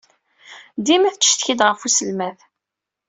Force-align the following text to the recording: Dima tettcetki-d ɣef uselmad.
Dima 0.85 1.09
tettcetki-d 1.13 1.61
ɣef 1.63 1.81
uselmad. 1.87 2.37